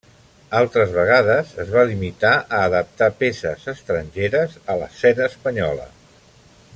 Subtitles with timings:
[0.59, 5.87] Altres vegades es va limitar a adaptar peces estrangeres a l'escena espanyola.